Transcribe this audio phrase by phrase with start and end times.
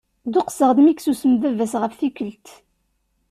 [0.25, 2.47] Dduqseɣ-d mi yessusem baba-s ɣef tikkelt.